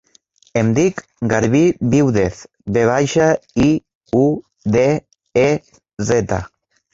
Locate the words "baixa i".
2.91-3.69